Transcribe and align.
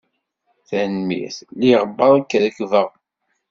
Tanemmirt, 0.67 1.37
lliɣ 1.57 1.81
beṛk 1.97 2.31
reggbeɣ. 2.43 2.89